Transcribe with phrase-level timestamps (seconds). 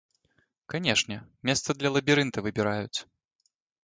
[0.73, 1.17] Канешне,
[1.49, 2.99] месца для лабірынта выбіраюць.